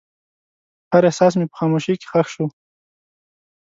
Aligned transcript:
هر 0.91 1.03
احساس 1.09 1.33
مې 1.39 1.45
په 1.49 1.55
خاموشۍ 1.59 1.95
کې 1.99 2.07
ښخ 2.11 2.27
شو. 2.33 2.45